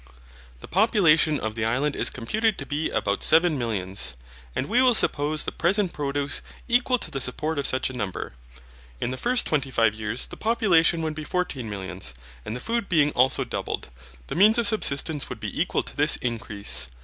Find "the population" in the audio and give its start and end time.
0.61-1.39, 10.25-11.03